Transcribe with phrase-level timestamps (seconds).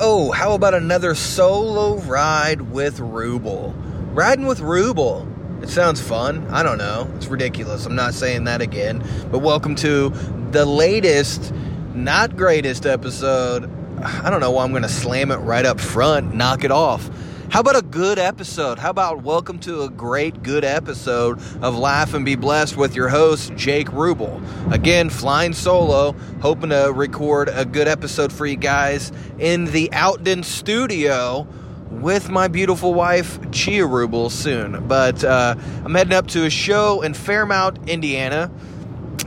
[0.00, 3.72] Oh, how about another solo ride with Rubel?
[4.12, 5.62] Riding with Rubel.
[5.62, 6.48] It sounds fun.
[6.50, 7.08] I don't know.
[7.14, 7.86] It's ridiculous.
[7.86, 9.04] I'm not saying that again.
[9.30, 10.08] But welcome to
[10.50, 11.54] the latest,
[11.94, 13.70] not greatest episode.
[14.02, 17.08] I don't know why I'm going to slam it right up front, knock it off.
[17.50, 18.78] How about a good episode?
[18.78, 23.08] How about welcome to a great, good episode of Laugh and Be Blessed with your
[23.08, 24.42] host, Jake Rubel.
[24.72, 30.44] Again, flying solo, hoping to record a good episode for you guys in the Outden
[30.44, 31.46] studio
[31.90, 34.88] with my beautiful wife, Chia Rubel, soon.
[34.88, 35.54] But uh,
[35.84, 38.50] I'm heading up to a show in Fairmount, Indiana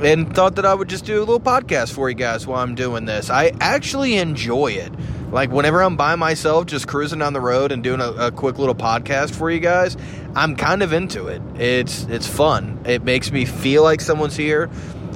[0.02, 2.76] and thought that I would just do a little podcast for you guys while I'm
[2.76, 3.30] doing this.
[3.30, 4.92] I actually enjoy it.
[5.32, 8.58] Like whenever I'm by myself, just cruising down the road and doing a, a, quick
[8.58, 9.98] little podcast for you guys,
[10.36, 11.42] I'm kind of into it.
[11.56, 12.80] It's it's fun.
[12.86, 14.68] It makes me feel like someone's here,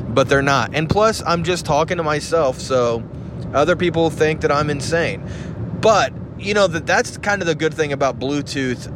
[0.09, 0.75] but they're not.
[0.75, 3.03] And plus, I'm just talking to myself, so
[3.53, 5.25] other people think that I'm insane.
[5.79, 8.91] But you know that that's kind of the good thing about Bluetooth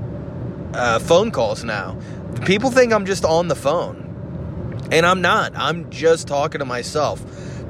[0.75, 1.97] uh, phone calls now.
[2.45, 5.53] People think I'm just on the phone, and I'm not.
[5.55, 7.23] I'm just talking to myself.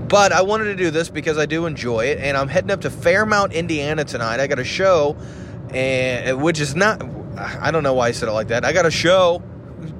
[0.07, 2.81] But I wanted to do this because I do enjoy it, and I'm heading up
[2.81, 4.39] to Fairmount, Indiana tonight.
[4.39, 5.17] I got a show,
[5.71, 7.03] and which is not.
[7.37, 8.63] I don't know why I said it like that.
[8.63, 9.41] I got a show.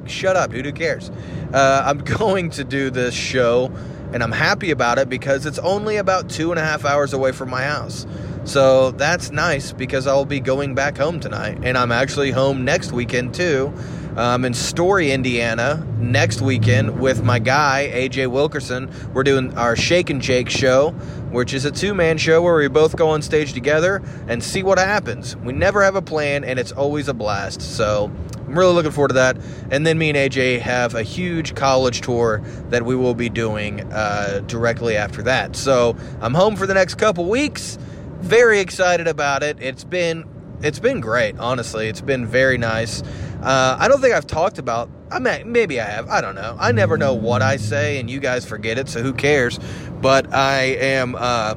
[0.06, 0.66] Shut up, dude.
[0.66, 1.10] Who cares?
[1.54, 3.72] Uh, I'm going to do this show,
[4.14, 7.32] and I'm happy about it because it's only about two and a half hours away
[7.32, 8.06] from my house.
[8.44, 12.92] So that's nice because I'll be going back home tonight, and I'm actually home next
[12.92, 13.74] weekend too
[14.16, 18.90] um, in Story, Indiana, next weekend with my guy, AJ Wilkerson.
[19.14, 20.92] We're doing our Shake and Jake show,
[21.32, 24.64] which is a two man show where we both go on stage together and see
[24.64, 25.36] what happens.
[25.38, 27.62] We never have a plan, and it's always a blast.
[27.62, 28.12] So
[28.48, 29.38] I'm really looking forward to that.
[29.72, 33.82] And then me and AJ have a huge college tour that we will be doing
[33.92, 35.56] uh, directly after that.
[35.56, 37.78] So I'm home for the next couple weeks.
[38.22, 39.58] Very excited about it.
[39.60, 40.24] It's been
[40.62, 41.88] it's been great, honestly.
[41.88, 43.02] It's been very nice.
[43.42, 44.90] Uh, I don't think I've talked about.
[45.12, 46.10] I mean, maybe I have.
[46.10, 46.56] I don't know.
[46.60, 49.60] I never know what I say, and you guys forget it, so who cares?
[50.02, 51.16] But I am.
[51.16, 51.56] Uh,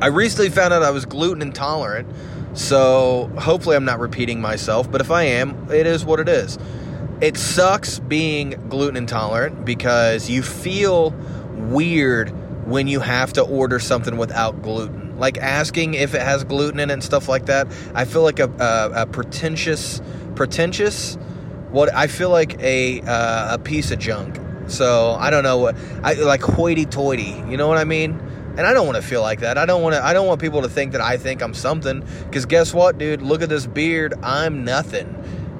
[0.00, 2.08] I recently found out I was gluten intolerant,
[2.54, 4.90] so hopefully I'm not repeating myself.
[4.90, 6.58] But if I am, it is what it is.
[7.20, 11.12] It sucks being gluten intolerant because you feel
[11.54, 12.30] weird
[12.66, 15.05] when you have to order something without gluten.
[15.16, 17.66] Like asking if it has gluten in it and stuff like that.
[17.94, 20.00] I feel like a, a, a pretentious
[20.34, 21.16] pretentious.
[21.70, 24.38] What I feel like a uh, a piece of junk.
[24.68, 27.44] So I don't know what I like hoity-toity.
[27.48, 28.20] You know what I mean?
[28.56, 29.58] And I don't want to feel like that.
[29.58, 30.04] I don't want to.
[30.04, 32.04] I don't want people to think that I think I'm something.
[32.24, 33.20] Because guess what, dude?
[33.20, 34.14] Look at this beard.
[34.22, 35.14] I'm nothing.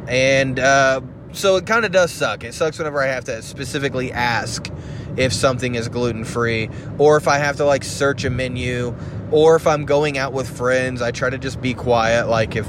[0.09, 1.03] And uh,
[1.33, 2.43] so it kind of does suck.
[2.45, 4.71] It sucks whenever I have to specifically ask
[5.17, 8.95] if something is gluten free, or if I have to like search a menu,
[9.31, 11.03] or if I'm going out with friends.
[11.03, 12.29] I try to just be quiet.
[12.29, 12.67] Like if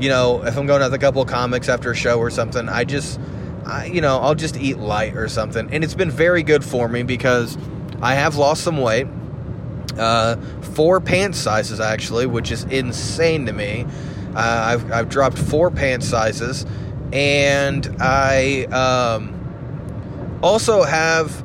[0.00, 2.30] you know, if I'm going out with a couple of comics after a show or
[2.30, 3.20] something, I just,
[3.66, 5.68] I, you know, I'll just eat light or something.
[5.72, 7.58] And it's been very good for me because
[8.00, 9.06] I have lost some weight.
[9.98, 10.36] Uh,
[10.74, 13.84] four pant sizes actually, which is insane to me.
[14.34, 16.64] Uh, I've, I've dropped four pant sizes,
[17.12, 21.44] and I um, also have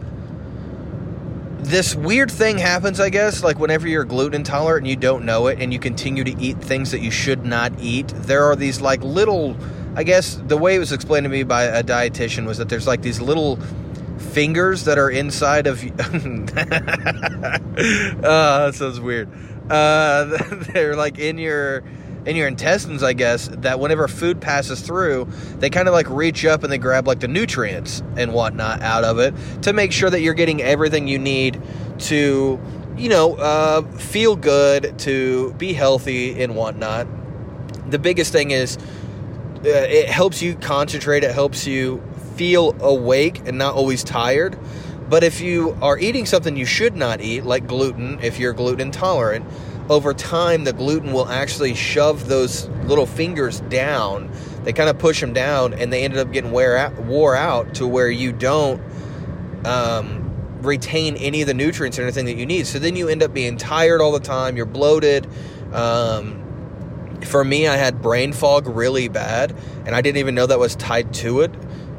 [1.65, 5.47] this weird thing happens, I guess, like whenever you're gluten intolerant and you don't know
[5.47, 8.81] it and you continue to eat things that you should not eat, there are these
[8.81, 9.57] like little,
[9.95, 12.87] I guess the way it was explained to me by a dietitian was that there's
[12.87, 13.57] like these little
[14.17, 15.83] fingers that are inside of.
[15.83, 15.91] you.
[15.97, 16.05] uh,
[18.65, 19.29] that sounds weird.
[19.69, 20.37] Uh,
[20.73, 21.83] they're like in your
[22.25, 25.27] in your intestines, I guess, that whenever food passes through,
[25.59, 29.03] they kind of like reach up and they grab like the nutrients and whatnot out
[29.03, 31.61] of it to make sure that you're getting everything you need
[31.99, 32.59] to,
[32.97, 37.07] you know, uh, feel good, to be healthy and whatnot.
[37.91, 42.03] The biggest thing is uh, it helps you concentrate, it helps you
[42.35, 44.57] feel awake and not always tired.
[45.07, 48.87] But if you are eating something you should not eat, like gluten, if you're gluten
[48.87, 49.45] intolerant,
[49.89, 54.31] over time, the gluten will actually shove those little fingers down.
[54.63, 57.75] They kind of push them down, and they ended up getting wear out, wore out
[57.75, 58.81] to where you don't
[59.65, 62.65] um, retain any of the nutrients or anything that you need.
[62.67, 64.57] So then you end up being tired all the time.
[64.57, 65.27] You're bloated.
[65.71, 66.41] Um,
[67.23, 69.55] for me, I had brain fog really bad,
[69.85, 71.51] and I didn't even know that was tied to it.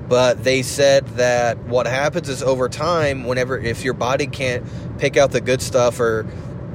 [0.09, 4.65] But they said that what happens is over time, whenever if your body can't
[4.99, 6.27] pick out the good stuff or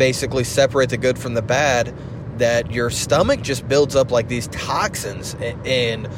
[0.01, 1.93] basically separate the good from the bad
[2.39, 6.09] that your stomach just builds up like these toxins and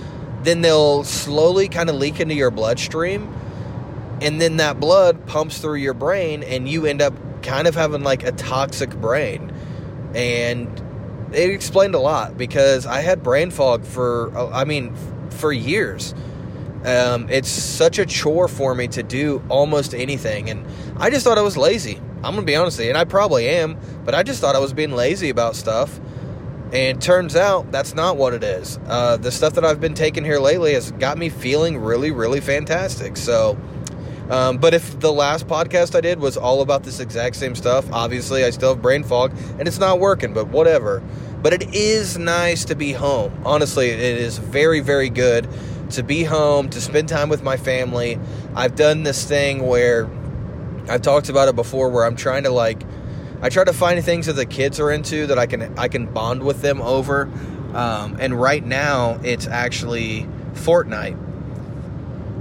[0.44, 3.28] then they'll slowly kind of leak into your bloodstream
[4.22, 7.14] and then that blood pumps through your brain and you end up
[7.44, 9.52] kind of having like a toxic brain
[10.16, 10.82] and
[11.34, 14.96] it explained a lot because I had brain fog for, uh, I mean,
[15.30, 16.16] for years.
[16.86, 20.66] Um, it's such a chore for me to do almost anything, and
[20.98, 22.00] I just thought I was lazy.
[22.24, 24.60] I'm gonna be honest with you, and I probably am, but I just thought I
[24.60, 26.00] was being lazy about stuff.
[26.72, 28.80] And turns out that's not what it is.
[28.88, 32.42] Uh, the stuff that I've been taking here lately has got me feeling really, really
[32.42, 33.16] fantastic.
[33.16, 33.60] So,
[34.32, 37.86] um, but if the last podcast I did was all about this exact same stuff,
[37.92, 41.04] obviously I still have brain fog and it's not working, but whatever.
[41.44, 43.40] But it is nice to be home.
[43.46, 45.48] Honestly, it is very, very good
[45.92, 48.18] to be home, to spend time with my family.
[48.56, 50.10] I've done this thing where
[50.90, 52.84] I've talked about it before where I'm trying to like
[53.42, 56.06] I try to find things that the kids are into that I can I can
[56.06, 57.30] bond with them over.
[57.74, 61.18] Um, and right now, it's actually Fortnite.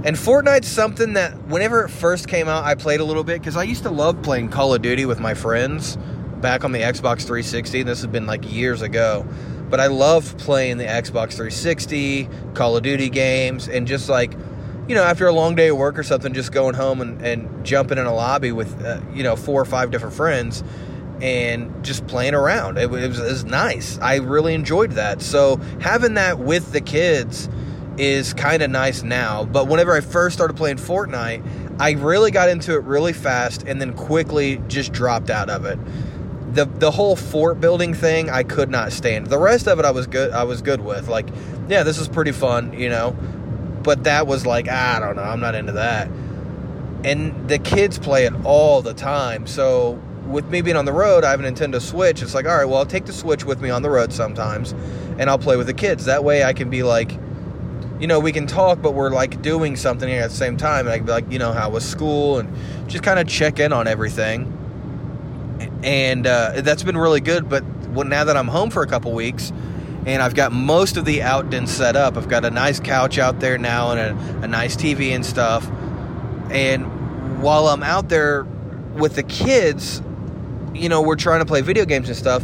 [0.05, 3.57] And Fortnite's something that whenever it first came out, I played a little bit because
[3.57, 5.97] I used to love playing Call of Duty with my friends
[6.41, 7.83] back on the Xbox 360.
[7.83, 9.25] This has been like years ago.
[9.69, 14.33] But I love playing the Xbox 360, Call of Duty games, and just like,
[14.87, 17.65] you know, after a long day of work or something, just going home and, and
[17.65, 20.63] jumping in a lobby with, uh, you know, four or five different friends
[21.21, 22.77] and just playing around.
[22.77, 23.97] It, was, it was nice.
[23.99, 25.21] I really enjoyed that.
[25.21, 27.49] So having that with the kids
[27.97, 29.45] is kind of nice now.
[29.45, 33.79] But whenever I first started playing Fortnite, I really got into it really fast and
[33.79, 35.79] then quickly just dropped out of it.
[36.53, 39.27] The the whole fort building thing I could not stand.
[39.27, 41.07] The rest of it I was good I was good with.
[41.07, 41.27] Like,
[41.67, 43.15] yeah, this is pretty fun, you know.
[43.83, 46.07] But that was like, I don't know, I'm not into that.
[47.03, 49.45] And the kids play it all the time.
[49.45, 52.21] So with me being on the road, I have a Nintendo Switch.
[52.21, 54.71] It's like, all right, well, I'll take the Switch with me on the road sometimes,
[55.19, 56.05] and I'll play with the kids.
[56.05, 57.11] That way, I can be like,
[57.99, 60.85] you know, we can talk, but we're like doing something at the same time.
[60.85, 62.49] And I can be like, you know, how was school, and
[62.87, 64.59] just kind of check in on everything.
[65.83, 67.49] And uh, that's been really good.
[67.49, 69.51] But now that I'm home for a couple weeks,
[70.05, 73.39] and I've got most of the outden set up, I've got a nice couch out
[73.39, 75.69] there now and a, a nice TV and stuff.
[76.51, 78.43] And while I'm out there
[78.93, 80.01] with the kids,
[80.73, 82.43] you know, we're trying to play video games and stuff.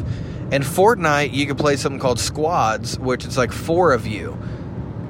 [0.51, 4.37] And Fortnite, you can play something called squads, which it's like four of you.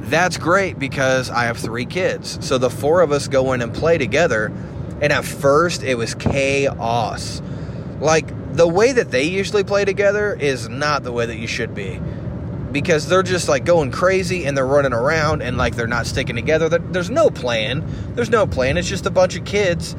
[0.02, 2.46] That's great because I have three kids.
[2.46, 4.52] So the four of us go in and play together.
[5.02, 7.42] And at first, it was chaos.
[8.00, 11.74] Like, the way that they usually play together is not the way that you should
[11.74, 12.02] be.
[12.72, 16.36] Because they're just like going crazy and they're running around and like they're not sticking
[16.36, 16.70] together.
[16.70, 17.84] There's no plan.
[18.16, 18.78] There's no plan.
[18.78, 19.96] It's just a bunch of kids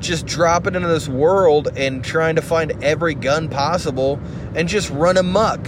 [0.00, 4.18] just dropping into this world and trying to find every gun possible
[4.54, 5.64] and just run amok.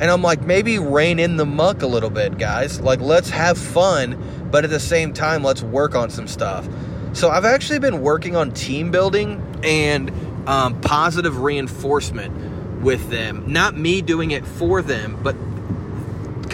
[0.00, 2.80] And I'm like, maybe rein in the muck a little bit, guys.
[2.80, 6.68] Like, let's have fun, but at the same time, let's work on some stuff.
[7.12, 10.10] So, I've actually been working on team building and
[10.48, 13.44] um, positive reinforcement with them.
[13.46, 15.36] Not me doing it for them, but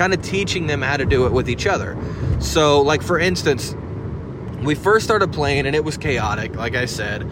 [0.01, 1.95] kind of teaching them how to do it with each other.
[2.39, 3.77] So, like, for instance,
[4.63, 7.31] we first started playing and it was chaotic, like I said,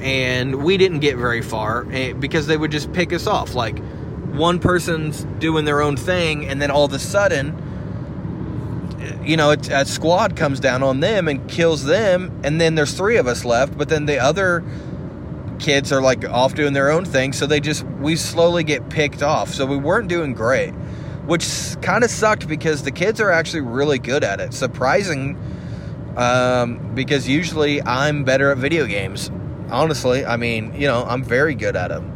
[0.00, 3.54] and we didn't get very far eh, because they would just pick us off.
[3.54, 3.78] Like
[4.32, 7.54] one person's doing their own thing, and then all of a sudden,
[9.00, 12.94] eh, you know, a squad comes down on them and kills them, and then there's
[12.94, 14.64] three of us left, but then the other
[15.60, 19.22] kids are like off doing their own thing, so they just we slowly get picked
[19.22, 19.54] off.
[19.54, 20.74] So we weren't doing great,
[21.26, 24.52] which kind of sucked because the kids are actually really good at it.
[24.54, 25.38] Surprising
[26.16, 29.30] um, because usually I'm better at video games.
[29.70, 32.10] Honestly, I mean, you know, I'm very good at them.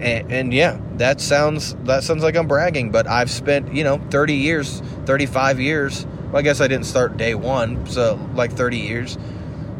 [0.00, 3.98] And, and, yeah, that sounds that sounds like I'm bragging, but I've spent you know
[4.10, 6.04] 30 years, 35 years.
[6.26, 9.16] Well, I guess I didn't start day one, so like 30 years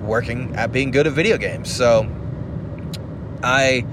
[0.00, 1.70] working at being good at video games.
[1.70, 2.08] So
[3.42, 3.84] I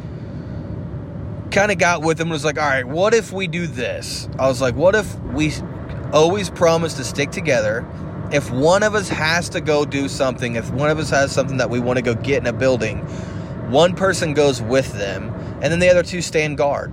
[1.54, 4.28] kind of got with and was like, all right, what if we do this?
[4.40, 5.54] I was like, what if we
[6.12, 7.88] always promise to stick together
[8.32, 11.58] if one of us has to go do something, if one of us has something
[11.58, 12.98] that we want to go get in a building,
[13.70, 15.30] one person goes with them,
[15.62, 16.92] and then the other two stand guard.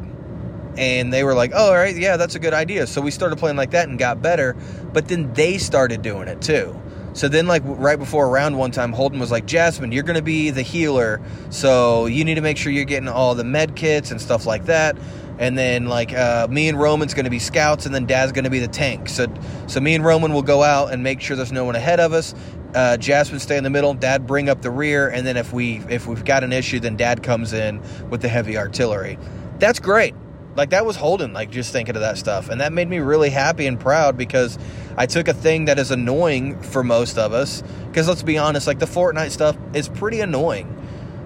[0.77, 2.87] And they were like, oh, all right, yeah, that's a good idea.
[2.87, 4.55] So we started playing like that and got better,
[4.93, 6.81] but then they started doing it too.
[7.13, 10.17] So then, like right before a round one time, Holden was like, Jasmine, you're going
[10.17, 11.21] to be the healer.
[11.51, 14.67] So you need to make sure you're getting all the med kits and stuff like
[14.67, 14.97] that
[15.41, 18.45] and then like uh, me and Roman's going to be scouts, and then Dad's going
[18.45, 19.09] to be the tank.
[19.09, 19.27] So
[19.67, 22.13] so me and Roman will go out and make sure there's no one ahead of
[22.13, 22.35] us.
[22.75, 23.95] Uh, Jasmine stay in the middle.
[23.95, 26.95] Dad bring up the rear, and then if we if we've got an issue, then
[26.97, 29.19] Dad comes in with the heavy artillery.
[29.59, 30.15] That's great.
[30.61, 31.33] Like that was Holden.
[31.33, 34.59] Like just thinking of that stuff, and that made me really happy and proud because
[34.95, 37.63] I took a thing that is annoying for most of us.
[37.87, 40.77] Because let's be honest, like the Fortnite stuff is pretty annoying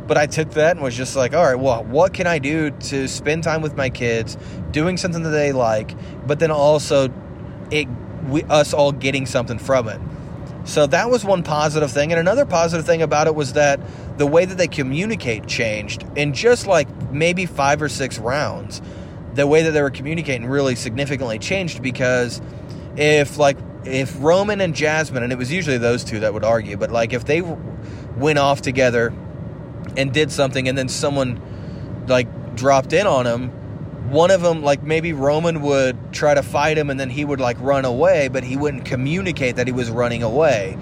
[0.07, 2.71] But I took that and was just like, all right, well, what can I do
[2.71, 4.37] to spend time with my kids,
[4.71, 5.95] doing something that they like,
[6.27, 7.09] but then also
[7.71, 7.89] it
[8.29, 10.01] we, us all getting something from it.
[10.65, 12.13] So that was one positive thing.
[12.13, 13.81] And another positive thing about it was that
[14.19, 18.81] the way that they communicate changed in just like maybe five or six rounds.
[19.35, 22.41] The way that they were communicating really significantly changed because
[22.97, 26.77] if like if Roman and Jasmine and it was usually those two that would argue,
[26.77, 27.43] but like if they
[28.17, 29.13] went off together
[29.97, 31.41] and did something and then someone
[32.07, 33.51] like dropped in on him,
[34.11, 37.41] one of them like maybe Roman would try to fight him and then he would
[37.41, 40.79] like run away, but he wouldn't communicate that he was running away.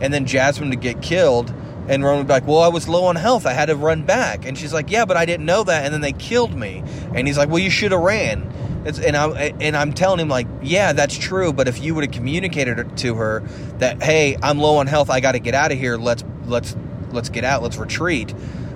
[0.00, 1.52] And then Jasmine would get killed
[1.88, 3.46] and Roman would be like, Well, I was low on health.
[3.46, 4.44] I had to run back.
[4.44, 5.84] And she's like, Yeah, but I didn't know that.
[5.84, 6.82] And then they killed me.
[7.14, 8.52] And he's like, Well, you should have ran.
[8.86, 11.52] It's, and I and I'm telling him like, yeah, that's true.
[11.52, 13.40] But if you would have communicated to her
[13.78, 15.96] that, hey, I'm low on health, I got to get out of here.
[15.96, 16.76] Let's let's
[17.10, 17.64] let's get out.
[17.64, 18.32] Let's retreat.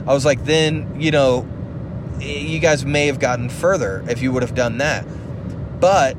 [0.09, 1.49] I was like, then you know,
[2.19, 5.07] you guys may have gotten further if you would have done that.
[5.79, 6.17] But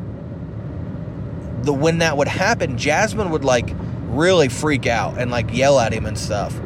[1.63, 3.69] the when that would happen, Jasmine would like
[4.05, 6.57] really freak out and like yell at him and stuff.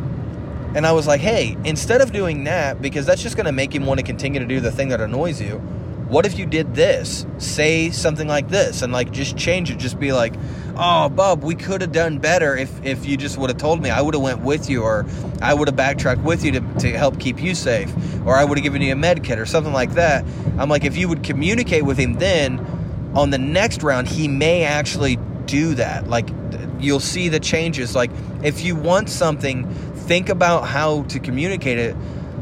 [0.75, 3.73] And I was like, hey, instead of doing that, because that's just going to make
[3.73, 5.61] him want to continue to do the thing that annoys you,
[6.09, 7.25] what if you did this?
[7.37, 9.77] Say something like this and like just change it.
[9.77, 10.33] Just be like,
[10.75, 13.89] oh, Bub, we could have done better if, if you just would have told me.
[13.89, 15.05] I would have went with you or
[15.41, 17.91] I would have backtracked with you to, to help keep you safe
[18.25, 20.25] or I would have given you a med kit or something like that.
[20.59, 22.59] I'm like, if you would communicate with him then
[23.15, 26.07] on the next round, he may actually do that.
[26.07, 26.29] Like
[26.79, 27.95] you'll see the changes.
[27.95, 28.11] Like
[28.43, 29.63] if you want something,
[30.07, 31.95] think about how to communicate it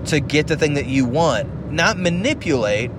[0.05, 1.71] to get the thing that you want.
[1.71, 2.91] Not manipulate,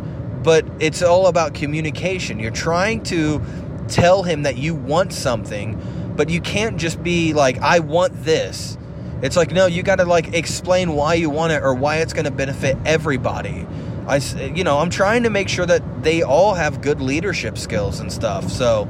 [0.42, 2.38] but it's all about communication.
[2.38, 3.42] You're trying to
[3.88, 8.78] tell him that you want something, but you can't just be like, I want this.
[9.22, 12.12] It's like, no, you got to like explain why you want it or why it's
[12.12, 13.66] going to benefit everybody.
[14.06, 14.16] I,
[14.54, 18.12] you know, I'm trying to make sure that they all have good leadership skills and
[18.12, 18.50] stuff.
[18.50, 18.86] So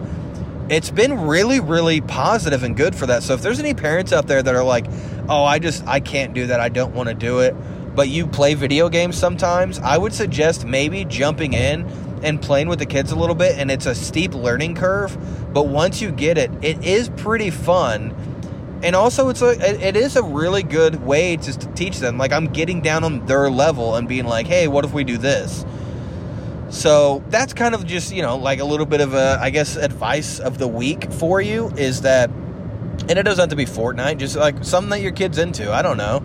[0.68, 3.22] it's been really, really positive and good for that.
[3.22, 4.86] So if there's any parents out there that are like,
[5.28, 6.60] oh, I just, I can't do that.
[6.60, 7.54] I don't want to do it
[7.94, 11.86] but you play video games sometimes, I would suggest maybe jumping in
[12.22, 13.58] and playing with the kids a little bit.
[13.58, 15.16] And it's a steep learning curve,
[15.52, 18.14] but once you get it, it is pretty fun.
[18.82, 19.52] And also, it's a
[19.86, 22.18] it is a really good way just to teach them.
[22.18, 25.16] Like I'm getting down on their level and being like, hey, what if we do
[25.16, 25.64] this?
[26.68, 29.76] So that's kind of just you know like a little bit of a I guess
[29.76, 32.28] advice of the week for you is that,
[33.08, 35.72] and it doesn't have to be Fortnite, just like something that your kid's into.
[35.72, 36.22] I don't know.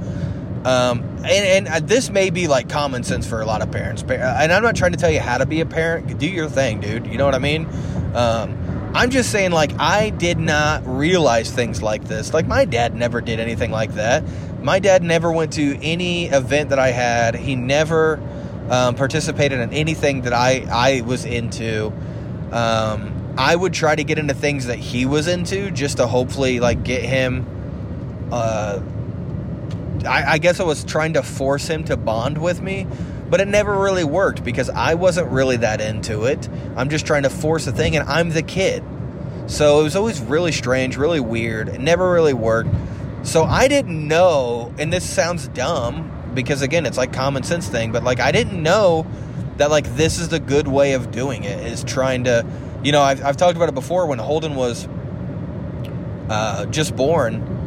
[0.65, 4.03] Um, and, and uh, this may be like common sense for a lot of parents.
[4.03, 6.17] Uh, and I'm not trying to tell you how to be a parent.
[6.19, 7.07] Do your thing, dude.
[7.07, 7.65] You know what I mean?
[8.13, 12.33] Um, I'm just saying, like, I did not realize things like this.
[12.33, 14.23] Like, my dad never did anything like that.
[14.61, 17.35] My dad never went to any event that I had.
[17.35, 18.19] He never
[18.69, 21.93] um, participated in anything that I, I was into.
[22.51, 26.59] Um, I would try to get into things that he was into just to hopefully,
[26.59, 27.45] like, get him.
[28.33, 28.81] Uh,
[30.05, 32.85] I, I guess I was trying to force him to bond with me,
[33.29, 36.49] but it never really worked because I wasn't really that into it.
[36.75, 38.83] I'm just trying to force a thing, and I'm the kid.
[39.47, 41.69] So it was always really strange, really weird.
[41.69, 42.71] It never really worked.
[43.23, 47.93] So I didn't know, and this sounds dumb because again, it's like common sense thing,
[47.93, 49.07] but like I didn't know
[49.57, 52.45] that like this is the good way of doing it is trying to,
[52.83, 54.87] you know, I've, I've talked about it before when Holden was
[56.29, 57.59] uh, just born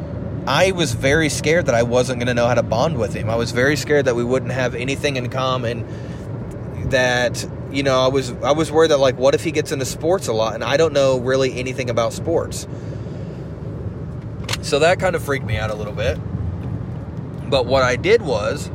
[0.47, 3.31] I was very scared that I wasn't going to know how to bond with him.
[3.31, 5.87] I was very scared that we wouldn't have anything in common.
[6.91, 9.85] That you know, I was I was worried that like, what if he gets into
[9.85, 12.67] sports a lot and I don't know really anything about sports.
[14.63, 16.19] So that kind of freaked me out a little bit.
[17.49, 18.69] But what I did was,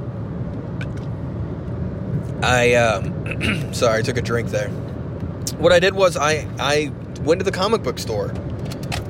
[2.42, 4.72] I um, sorry, I took a drink there.
[5.58, 8.30] What I did was I I went to the comic book store,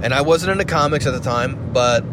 [0.02, 2.04] and I wasn't into comics at the time, but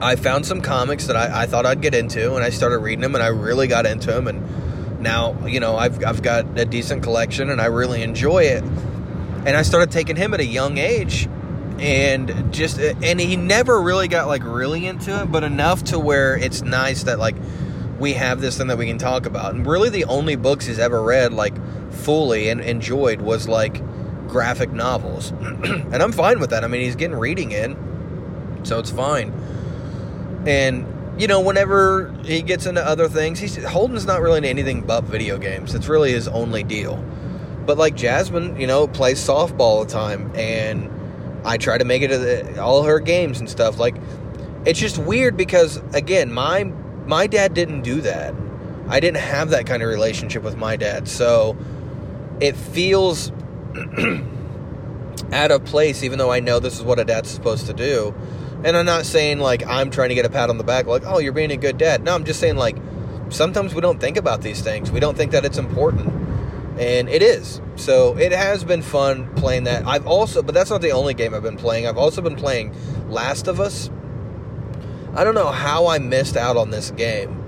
[0.00, 3.00] I found some comics that I, I, thought I'd get into, and I started reading
[3.00, 4.26] them, and I really got into them.
[4.26, 8.62] And now, you know, I've, I've got a decent collection, and I really enjoy it.
[8.64, 11.28] And I started taking him at a young age,
[11.78, 16.36] and just, and he never really got like really into it, but enough to where
[16.36, 17.36] it's nice that like
[17.98, 19.54] we have this thing that we can talk about.
[19.54, 21.54] And really, the only books he's ever read like
[21.92, 23.82] fully and enjoyed was like
[24.28, 26.64] graphic novels, and I'm fine with that.
[26.64, 29.32] I mean, he's getting reading in, so it's fine
[30.46, 30.86] and
[31.16, 35.04] you know, whenever he gets into other things, he's Holden's not really into anything but
[35.04, 35.74] video games.
[35.74, 36.96] It's really his only deal.
[37.66, 40.90] But like Jasmine, you know, plays softball all the time, and
[41.44, 43.78] I try to make it to the, all her games and stuff.
[43.78, 43.94] Like,
[44.66, 46.64] it's just weird because again, my
[47.06, 48.34] my dad didn't do that.
[48.88, 51.08] I didn't have that kind of relationship with my dad.
[51.08, 51.56] So
[52.40, 53.30] it feels
[55.32, 58.14] out of place, even though I know this is what a dad's supposed to do.
[58.64, 61.02] And I'm not saying like I'm trying to get a pat on the back, like,
[61.06, 62.02] oh, you're being a good dad.
[62.02, 62.76] No, I'm just saying like
[63.28, 64.90] sometimes we don't think about these things.
[64.90, 66.12] We don't think that it's important.
[66.78, 67.60] And it is.
[67.76, 69.86] So it has been fun playing that.
[69.86, 71.86] I've also, but that's not the only game I've been playing.
[71.86, 72.74] I've also been playing
[73.08, 73.90] Last of Us.
[75.16, 77.40] I don't know how I missed out on this game.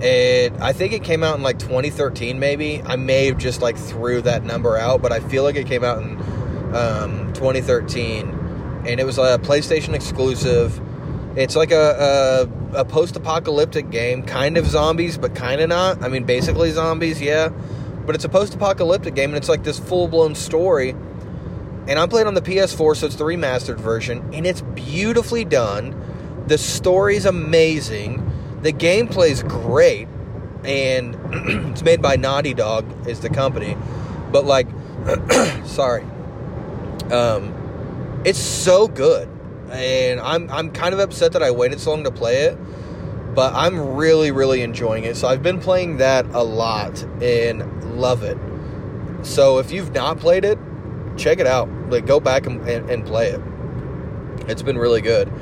[0.00, 2.82] And I think it came out in like 2013, maybe.
[2.84, 5.82] I may have just like threw that number out, but I feel like it came
[5.82, 6.16] out in
[6.74, 8.28] um, 2013,
[8.86, 10.80] and it was a PlayStation exclusive.
[11.36, 16.02] It's like a, a, a post-apocalyptic game, kind of zombies, but kind of not.
[16.02, 17.48] I mean, basically zombies, yeah.
[17.48, 20.90] But it's a post-apocalyptic game, and it's like this full-blown story.
[21.88, 25.94] And I'm playing on the PS4, so it's the remastered version, and it's beautifully done.
[26.46, 28.22] The story's amazing.
[28.62, 30.06] The gameplay's great,
[30.64, 31.16] and
[31.70, 33.76] it's made by Naughty Dog is the company.
[34.30, 34.68] But like,
[35.64, 36.04] sorry,
[37.10, 39.28] um, it's so good,
[39.70, 42.56] and I'm I'm kind of upset that I waited so long to play it,
[43.34, 45.16] but I'm really really enjoying it.
[45.16, 48.38] So I've been playing that a lot and love it.
[49.22, 50.58] So if you've not played it,
[51.16, 51.68] check it out.
[51.90, 53.40] Like go back and, and, and play it.
[54.48, 55.32] It's been really good.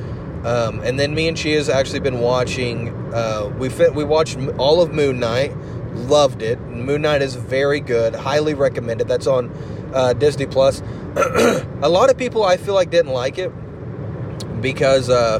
[0.45, 2.91] Um, and then me and she has actually been watching.
[3.15, 5.57] Uh, we fit, we watched all of Moon Knight.
[5.95, 6.61] Loved it.
[6.61, 8.15] Moon Knight is very good.
[8.15, 9.09] Highly recommended.
[9.09, 9.51] That's on
[9.95, 10.81] uh, Disney Plus.
[11.17, 13.51] a lot of people I feel like didn't like it
[14.61, 15.39] because, uh,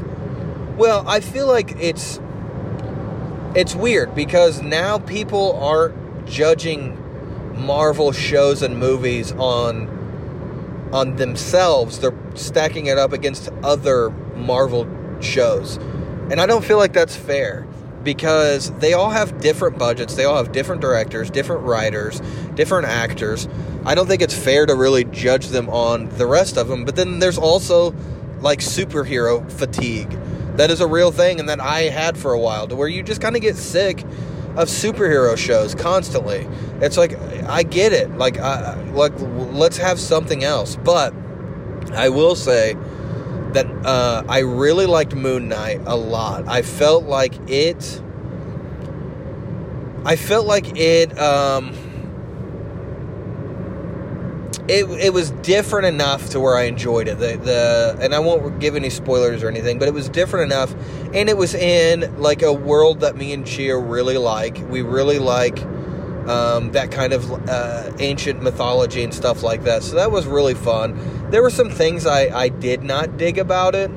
[0.77, 2.19] well, I feel like it's
[3.55, 7.01] it's weird because now people aren't judging
[7.55, 11.99] Marvel shows and movies on on themselves.
[11.99, 14.87] They're stacking it up against other Marvel
[15.21, 15.77] shows.
[16.29, 17.67] And I don't feel like that's fair
[18.03, 22.21] because they all have different budgets, they all have different directors, different writers,
[22.53, 23.49] different actors.
[23.85, 26.85] I don't think it's fair to really judge them on the rest of them.
[26.85, 27.93] But then there's also
[28.41, 30.11] like superhero fatigue.
[30.57, 33.03] That is a real thing and that I had for a while to where you
[33.03, 34.03] just kind of get sick
[34.55, 36.47] of superhero shows constantly.
[36.81, 38.17] It's like I get it.
[38.17, 40.77] Like I, like let's have something else.
[40.77, 41.13] But
[41.91, 42.75] I will say
[43.55, 46.47] that uh, I really liked Moon Knight a lot.
[46.47, 48.01] I felt like it.
[50.05, 51.17] I felt like it.
[51.17, 51.73] Um,
[54.67, 57.19] it, it was different enough to where I enjoyed it.
[57.19, 60.73] The, the and I won't give any spoilers or anything, but it was different enough,
[61.13, 64.57] and it was in like a world that me and Chia really like.
[64.69, 65.59] We really like
[66.27, 69.83] um, that kind of uh, ancient mythology and stuff like that.
[69.83, 71.29] So that was really fun.
[71.29, 73.91] There were some things I, I did not dig about it.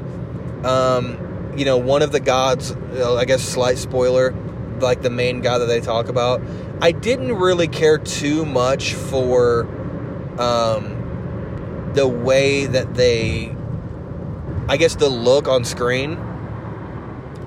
[0.65, 4.33] Um, you know, one of the gods, uh, I guess, slight spoiler,
[4.81, 6.41] like the main god that they talk about.
[6.81, 9.63] I didn't really care too much for
[10.41, 13.55] um, the way that they,
[14.69, 16.19] I guess, the look on screen.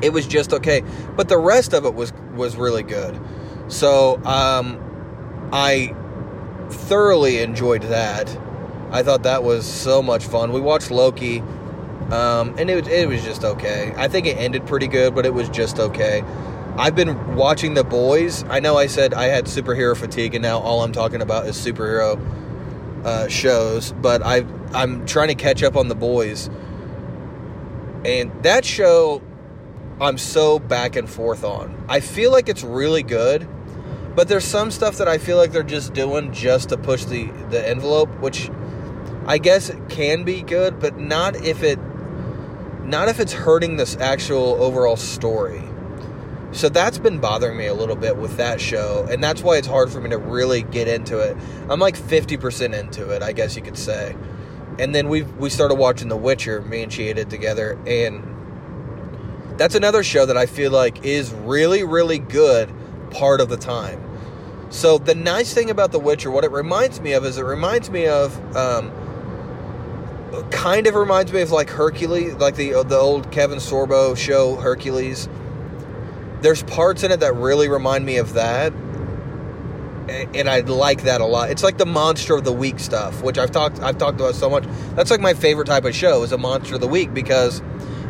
[0.02, 0.82] It was just okay,
[1.16, 3.20] but the rest of it was was really good.
[3.72, 5.96] So um, I
[6.70, 8.30] thoroughly enjoyed that.
[8.92, 10.52] I thought that was so much fun.
[10.52, 11.40] We watched Loki,
[12.12, 13.94] um, and it it was just okay.
[13.96, 16.22] I think it ended pretty good, but it was just okay.
[16.78, 18.44] I've been watching The Boys.
[18.50, 21.56] I know I said I had superhero fatigue, and now all I'm talking about is
[21.56, 22.20] superhero
[23.06, 26.50] uh, shows, but I I'm trying to catch up on the boys,
[28.04, 29.22] and that show
[30.02, 31.86] I'm so back and forth on.
[31.88, 33.48] I feel like it's really good,
[34.16, 37.26] but there's some stuff that I feel like they're just doing just to push the
[37.50, 38.50] the envelope, which
[39.26, 41.80] I guess it can be good, but not if it
[42.84, 45.64] not if it's hurting this actual overall story.
[46.54, 49.68] So that's been bothering me a little bit with that show, and that's why it's
[49.68, 51.38] hard for me to really get into it.
[51.70, 54.16] I'm like 50% into it, I guess you could say.
[54.78, 58.28] And then we we started watching The Witcher, me and she did together, and
[59.58, 62.74] that's another show that I feel like is really really good
[63.12, 64.04] part of the time.
[64.70, 67.90] So the nice thing about The Witcher, what it reminds me of is it reminds
[67.90, 68.92] me of um,
[70.50, 75.28] kind of reminds me of like Hercules, like the the old Kevin Sorbo show Hercules
[76.42, 78.74] there's parts in it that really remind me of that
[80.34, 81.52] and I like that a lot.
[81.52, 84.50] It's like the monster of the week stuff, which I've talked I've talked about so
[84.50, 84.66] much.
[84.96, 87.62] That's like my favorite type of show is a monster of the week because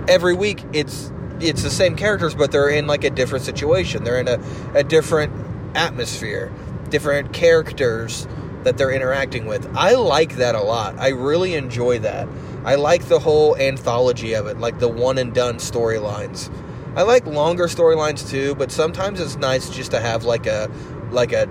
[0.08, 1.12] every week it's
[1.42, 4.04] it's the same characters, but they're in like a different situation.
[4.04, 4.40] They're in a,
[4.74, 5.34] a different
[5.76, 6.52] atmosphere,
[6.90, 8.28] different characters
[8.64, 9.70] that they're interacting with.
[9.76, 10.98] I like that a lot.
[11.00, 12.28] I really enjoy that.
[12.64, 16.54] I like the whole anthology of it, like the one and done storylines.
[16.96, 20.70] I like longer storylines too, but sometimes it's nice just to have like a
[21.10, 21.50] like a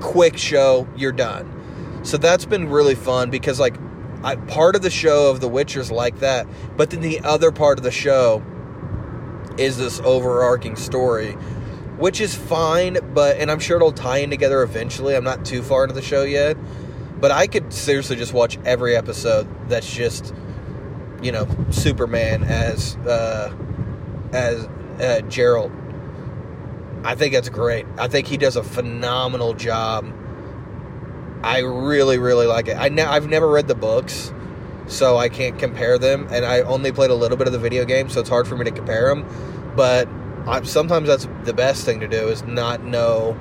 [0.00, 0.88] quick show.
[0.96, 2.00] You're done.
[2.02, 3.76] So that's been really fun because like
[4.24, 7.78] I, part of the show of The Witcher's like that, but then the other part
[7.78, 8.42] of the show
[9.58, 11.32] is this overarching story,
[11.98, 12.98] which is fine.
[13.14, 15.14] But and I'm sure it'll tie in together eventually.
[15.14, 16.56] I'm not too far into the show yet,
[17.20, 19.48] but I could seriously just watch every episode.
[19.68, 20.34] That's just
[21.22, 23.54] you know Superman as uh,
[24.32, 25.78] as uh, Geralt.
[27.04, 27.86] I think that's great.
[27.98, 30.12] I think he does a phenomenal job.
[31.42, 32.76] I really, really like it.
[32.76, 34.32] I I've never read the books,
[34.92, 37.84] so I can't compare them, and I only played a little bit of the video
[37.84, 39.26] game, so it's hard for me to compare them.
[39.74, 40.08] But
[40.46, 43.36] I, sometimes that's the best thing to do is not know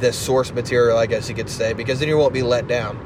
[0.00, 2.98] the source material, I guess you could say, because then you won't be let down.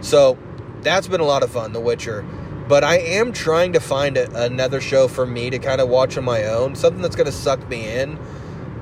[0.00, 0.38] So
[0.82, 2.24] that's been a lot of fun, The Witcher.
[2.68, 6.16] But I am trying to find a, another show for me to kind of watch
[6.16, 8.18] on my own, something that's going to suck me in.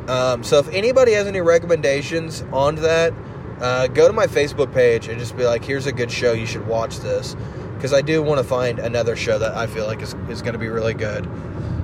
[0.09, 3.15] Um, so if anybody has any recommendations on that,
[3.61, 6.47] uh, go to my Facebook page and just be like, here's a good show, you
[6.47, 7.37] should watch this.
[7.85, 10.55] Because I do want to find another show that I feel like is, is going
[10.55, 11.29] to be really good.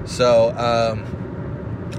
[0.06, 1.04] So, um,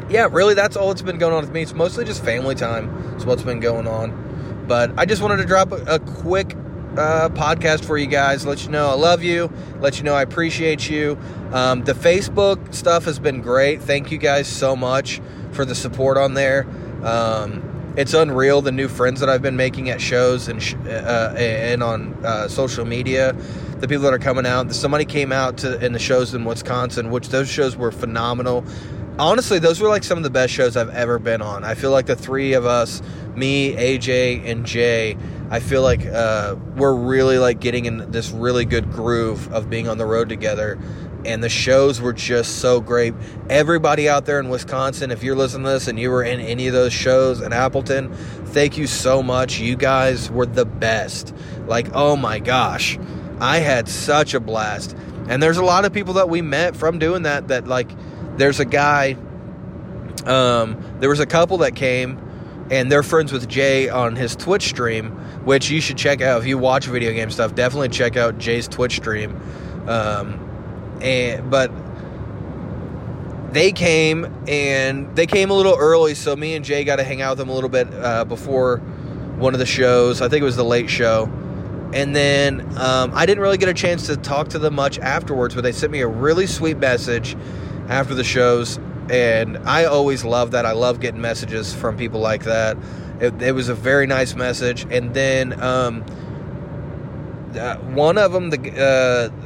[0.10, 1.62] yeah, really, that's all that's been going on with me.
[1.62, 4.66] It's mostly just family time, is what's been going on.
[4.68, 6.56] But I just wanted to drop a, a quick
[6.98, 8.44] uh, podcast for you guys.
[8.44, 9.52] Let you know I love you.
[9.82, 11.20] Let you know I appreciate you.
[11.52, 13.84] Um, the Facebook stuff has been great.
[13.84, 16.66] Thank you guys so much for the support on there.
[17.04, 21.34] Um, it's unreal the new friends that I've been making at shows and sh- uh,
[21.38, 23.34] and on uh, social media.
[23.80, 24.72] The people that are coming out.
[24.74, 28.64] Somebody came out to in the shows in Wisconsin, which those shows were phenomenal.
[29.20, 31.64] Honestly, those were like some of the best shows I've ever been on.
[31.64, 33.02] I feel like the three of us,
[33.36, 35.18] me, AJ, and Jay,
[35.50, 39.90] I feel like uh, we're really like getting in this really good groove of being
[39.90, 40.80] on the road together
[41.26, 43.14] and the shows were just so great.
[43.50, 46.68] Everybody out there in Wisconsin, if you're listening to this and you were in any
[46.68, 49.60] of those shows in Appleton, thank you so much.
[49.60, 51.34] You guys were the best.
[51.68, 52.98] Like, oh my gosh,
[53.40, 54.96] I had such a blast.
[55.28, 57.48] And there's a lot of people that we met from doing that.
[57.50, 57.90] That like,
[58.38, 59.16] there's a guy.
[60.26, 62.20] Um, there was a couple that came,
[62.70, 65.12] and they're friends with Jay on his Twitch stream,
[65.46, 67.56] which you should check out if you watch video game stuff.
[67.56, 69.40] Definitely check out Jay's Twitch stream.
[69.88, 70.51] Um,
[71.02, 71.72] and but
[73.52, 77.22] they came and they came a little early, so me and Jay got to hang
[77.22, 78.78] out with them a little bit uh, before
[79.38, 80.22] one of the shows.
[80.22, 81.30] I think it was the late show.
[81.94, 85.54] And then um, I didn't really get a chance to talk to them much afterwards,
[85.54, 87.36] but they sent me a really sweet message
[87.90, 88.80] after the shows.
[89.10, 90.66] And I always love that.
[90.66, 92.78] I love getting messages from people like that.
[93.20, 94.88] It, it was a very nice message.
[94.90, 96.06] And then um,
[97.54, 99.41] uh, one of them, the uh,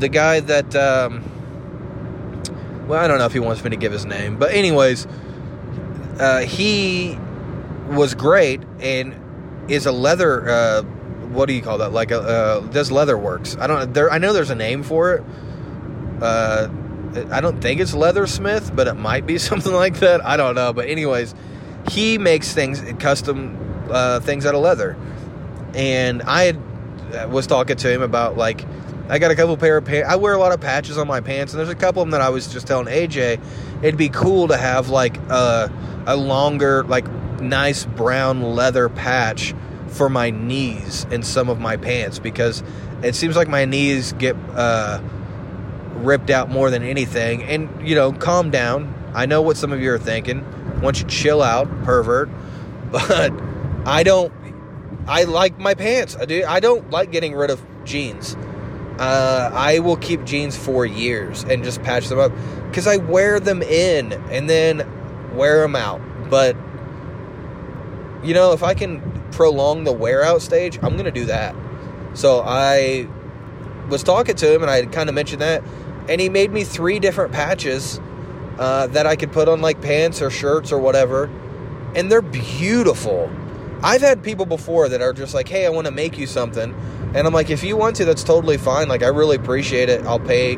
[0.00, 1.24] the guy that, um,
[2.88, 5.06] well, I don't know if he wants me to give his name, but anyways,
[6.18, 7.18] uh, he
[7.88, 9.14] was great and
[9.68, 10.48] is a leather.
[10.48, 10.82] Uh,
[11.30, 11.92] what do you call that?
[11.92, 13.56] Like a uh, does leather works?
[13.58, 13.94] I don't.
[13.94, 15.24] There, I know there's a name for it.
[16.20, 16.68] Uh,
[17.30, 20.24] I don't think it's leathersmith, but it might be something like that.
[20.24, 20.72] I don't know.
[20.72, 21.34] But anyways,
[21.88, 24.96] he makes things custom uh, things out of leather,
[25.74, 26.56] and I had,
[27.14, 28.64] uh, was talking to him about like
[29.10, 30.08] I got a couple pair of pants.
[30.08, 32.12] I wear a lot of patches on my pants, and there's a couple of them
[32.12, 33.40] that I was just telling AJ,
[33.82, 35.72] it'd be cool to have like a,
[36.06, 39.52] a longer, like nice brown leather patch
[39.88, 42.62] for my knees in some of my pants because
[43.02, 45.00] it seems like my knees get uh,
[45.96, 47.42] ripped out more than anything.
[47.42, 48.94] And you know, calm down.
[49.12, 50.46] I know what some of you are thinking.
[50.80, 52.30] Once you chill out, pervert.
[52.90, 53.32] But
[53.86, 54.32] I don't.
[55.06, 56.16] I like my pants.
[56.16, 56.44] I do.
[56.44, 58.36] I don't like getting rid of jeans
[59.00, 62.32] uh, I will keep jeans for years and just patch them up
[62.68, 64.86] because I wear them in and then
[65.34, 66.02] wear them out.
[66.28, 66.54] But
[68.22, 69.00] you know, if I can
[69.32, 71.56] prolong the wear out stage, I'm gonna do that.
[72.12, 73.08] So I
[73.88, 75.64] was talking to him and I kind of mentioned that,
[76.10, 77.98] and he made me three different patches
[78.58, 81.30] uh, that I could put on like pants or shirts or whatever,
[81.96, 83.30] and they're beautiful.
[83.82, 86.74] I've had people before that are just like, "Hey, I want to make you something."
[87.14, 88.88] And I'm like, if you want to, that's totally fine.
[88.88, 90.04] Like, I really appreciate it.
[90.06, 90.52] I'll pay,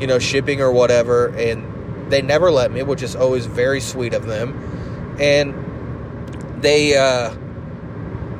[0.00, 1.28] you know, shipping or whatever.
[1.28, 5.16] And they never let me, which is always very sweet of them.
[5.20, 7.34] And they, uh,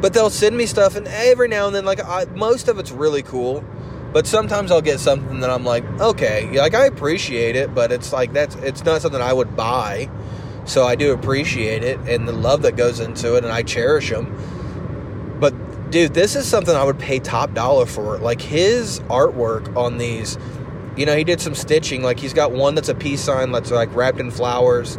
[0.01, 2.91] but they'll send me stuff, and every now and then, like, I, most of it's
[2.91, 3.65] really cool.
[4.13, 8.13] But sometimes I'll get something that I'm like, okay, like I appreciate it, but it's
[8.13, 10.11] like that's it's not something I would buy.
[10.67, 14.11] So I do appreciate it and the love that goes into it, and I cherish
[14.11, 14.37] them
[15.93, 18.19] dude, this is something I would pay top dollar for.
[18.19, 20.39] Like his artwork on these
[20.97, 22.03] you know, he did some stitching.
[22.03, 24.99] Like he's got one that's a peace sign that's like wrapped in flowers,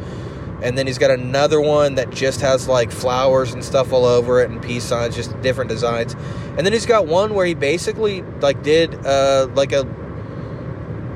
[0.62, 4.42] and then he's got another one that just has like flowers and stuff all over
[4.42, 6.16] it and peace signs, just different designs.
[6.58, 9.88] And then he's got one where he basically like did uh, like a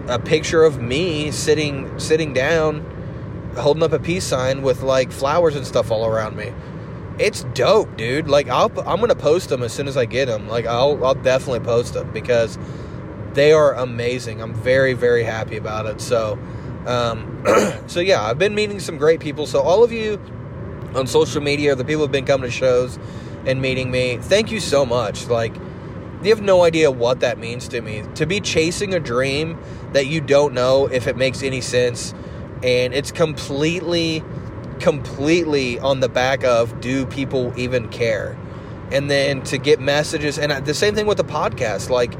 [0.07, 5.55] a picture of me sitting sitting down, holding up a peace sign with like flowers
[5.55, 6.53] and stuff all around me.
[7.19, 8.27] It's dope, dude.
[8.27, 10.47] Like I'll I'm gonna post them as soon as I get them.
[10.47, 12.57] Like I'll I'll definitely post them because
[13.33, 14.41] they are amazing.
[14.41, 16.01] I'm very very happy about it.
[16.01, 16.39] So.
[16.85, 17.43] Um,
[17.87, 19.45] so yeah, I've been meeting some great people.
[19.45, 20.21] So all of you
[20.95, 22.97] on social media, the people who've been coming to shows
[23.45, 25.27] and meeting me, thank you so much.
[25.27, 25.53] Like
[26.23, 28.03] you have no idea what that means to me.
[28.15, 29.59] To be chasing a dream
[29.93, 32.13] that you don't know if it makes any sense,
[32.63, 34.23] and it's completely,
[34.79, 38.37] completely on the back of do people even care?
[38.91, 41.89] And then to get messages, and the same thing with the podcast.
[41.89, 42.13] Like,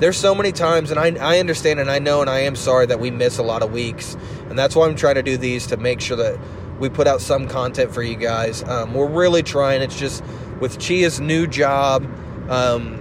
[0.00, 2.86] there's so many times, and I, I understand and I know and I am sorry
[2.86, 4.16] that we miss a lot of weeks.
[4.48, 6.38] And that's why I'm trying to do these to make sure that
[6.78, 8.62] we put out some content for you guys.
[8.64, 9.82] Um, we're really trying.
[9.82, 10.24] It's just
[10.58, 12.06] with Chia's new job.
[12.48, 12.99] Um,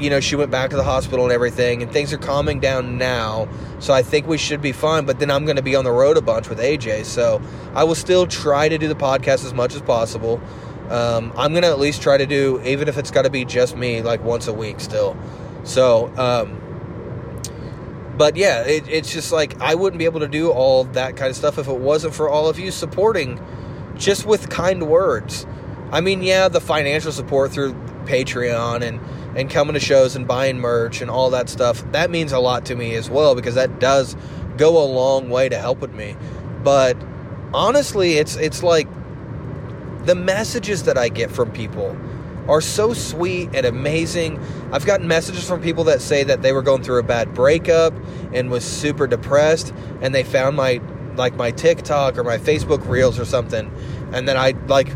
[0.00, 2.98] you know, she went back to the hospital and everything, and things are calming down
[2.98, 3.48] now.
[3.78, 5.04] So I think we should be fine.
[5.04, 7.04] But then I'm going to be on the road a bunch with AJ.
[7.04, 7.40] So
[7.74, 10.40] I will still try to do the podcast as much as possible.
[10.88, 13.44] Um, I'm going to at least try to do, even if it's got to be
[13.44, 15.16] just me, like once a week still.
[15.62, 16.56] So, um,
[18.16, 21.30] but yeah, it, it's just like I wouldn't be able to do all that kind
[21.30, 23.40] of stuff if it wasn't for all of you supporting
[23.96, 25.46] just with kind words.
[25.92, 29.00] I mean, yeah, the financial support through Patreon and
[29.36, 32.66] and coming to shows and buying merch and all that stuff, that means a lot
[32.66, 34.16] to me as well because that does
[34.56, 36.16] go a long way to help with me.
[36.62, 36.96] But
[37.54, 38.88] honestly, it's it's like
[40.04, 41.96] the messages that I get from people
[42.48, 44.40] are so sweet and amazing.
[44.72, 47.94] I've gotten messages from people that say that they were going through a bad breakup
[48.32, 50.80] and was super depressed and they found my
[51.16, 53.70] like my TikTok or my Facebook reels or something
[54.12, 54.88] and then I like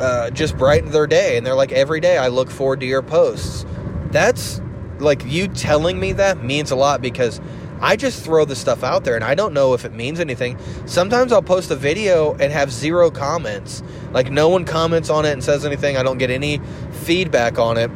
[0.00, 1.36] uh, just brighten their day.
[1.36, 3.64] And they're like, every day I look forward to your posts.
[4.10, 4.60] That's
[4.98, 7.40] like you telling me that means a lot because
[7.80, 10.56] I just throw the stuff out there and I don't know if it means anything.
[10.86, 13.82] Sometimes I'll post a video and have zero comments.
[14.12, 15.96] Like no one comments on it and says anything.
[15.96, 16.60] I don't get any
[16.92, 17.90] feedback on it.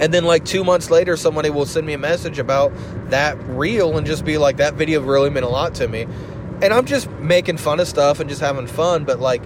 [0.00, 2.72] And then like 2 months later somebody will send me a message about
[3.10, 6.02] that reel and just be like that video really meant a lot to me.
[6.02, 9.42] And I'm just making fun of stuff and just having fun, but like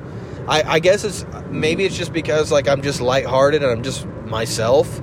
[0.48, 4.06] I, I guess it's maybe it's just because like I'm just lighthearted and I'm just
[4.24, 5.00] myself.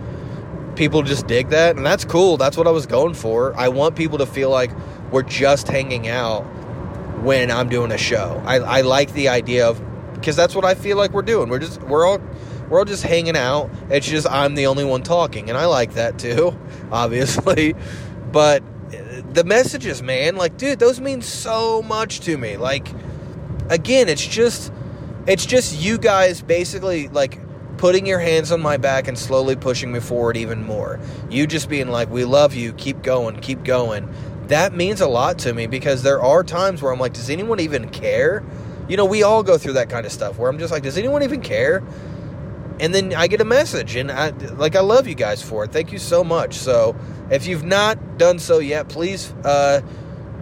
[0.76, 2.38] People just dig that, and that's cool.
[2.38, 3.56] That's what I was going for.
[3.56, 4.72] I want people to feel like
[5.12, 6.42] we're just hanging out
[7.22, 8.42] when I'm doing a show.
[8.46, 9.82] I, I like the idea of
[10.16, 11.50] because that's what I feel like we're doing.
[11.50, 12.20] We're just we're all
[12.70, 13.70] we're all just hanging out.
[13.90, 16.58] It's just I'm the only one talking, and I like that too,
[16.92, 17.76] obviously.
[18.32, 18.64] But
[19.34, 22.58] the messages, man, like, dude, those mean so much to me.
[22.58, 22.88] Like,
[23.70, 24.72] again, it's just
[25.28, 27.40] it's just you guys basically like
[27.78, 31.00] putting your hands on my back and slowly pushing me forward even more.
[31.30, 32.74] You just being like, "We love you.
[32.74, 33.38] Keep going.
[33.38, 34.10] Keep going."
[34.48, 37.60] That means a lot to me because there are times where I'm like, "Does anyone
[37.60, 38.44] even care?"
[38.88, 40.98] You know, we all go through that kind of stuff where I'm just like, "Does
[40.98, 41.84] anyone even care?"
[42.80, 45.72] And then I get a message and I like I love you guys for it.
[45.72, 46.56] Thank you so much.
[46.56, 46.96] So,
[47.30, 49.82] if you've not done so yet, please uh,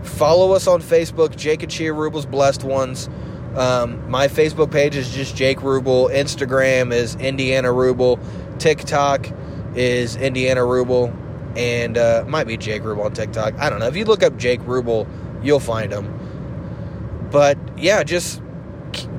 [0.04, 3.10] follow us on Facebook, and Chia Rubel's Blessed Ones.
[3.56, 6.10] Um, my Facebook page is just Jake Rubel.
[6.10, 8.20] Instagram is Indiana Rubel.
[8.60, 9.28] TikTok
[9.76, 11.16] is Indiana Rubel.
[11.58, 13.56] And uh, might be Jake Rubel on TikTok.
[13.60, 13.88] I don't know.
[13.88, 15.06] If you look up Jake Rubel,
[15.44, 17.30] you'll find him.
[17.30, 18.42] But yeah, just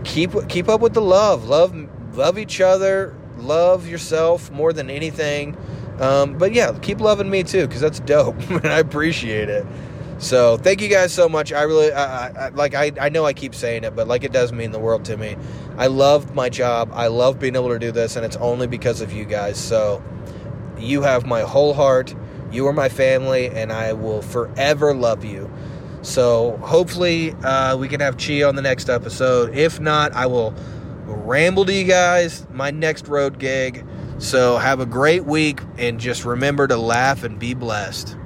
[0.05, 1.47] keep keep up with the love.
[1.47, 1.75] Love
[2.17, 3.15] love each other.
[3.39, 5.57] Love yourself more than anything.
[5.99, 9.67] Um, but yeah, keep loving me too, because that's dope, and I appreciate it.
[10.23, 11.53] So thank you guys so much.
[11.53, 14.31] I really, I, I, like, I, I know I keep saying it, but like, it
[14.31, 15.37] does mean the world to me.
[15.77, 16.91] I love my job.
[16.95, 19.59] I love being able to do this, and it's only because of you guys.
[19.59, 20.01] So
[20.79, 22.15] you have my whole heart.
[22.53, 25.53] You are my family, and I will forever love you.
[26.03, 29.57] So hopefully, uh, we can have Chia on the next episode.
[29.57, 30.55] If not, I will
[31.05, 33.85] ramble to you guys my next road gig.
[34.19, 38.17] So have a great week, and just remember to laugh and be blessed.